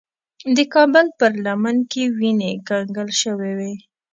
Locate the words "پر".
1.19-1.31